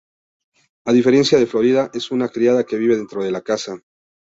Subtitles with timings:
[0.89, 3.83] A diferencia de Florida, es una criada que vive dentro de la casa.